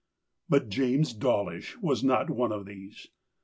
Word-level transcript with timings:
But 0.49 0.69
James 0.69 1.13
Daw 1.13 1.43
lish 1.43 1.77
was 1.77 2.03
not 2.03 2.31
one 2.31 2.51
of 2.51 2.65
these. 2.65 3.05